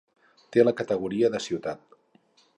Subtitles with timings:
[0.55, 1.99] Té la categoria de ciutat.